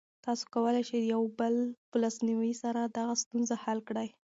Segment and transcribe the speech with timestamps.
[0.25, 1.55] تاسو کولی شئ د یو بل
[1.89, 4.07] په لاسنیوي سره دغه ستونزه حل کړئ.